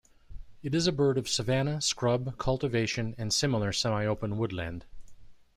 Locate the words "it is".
0.63-0.87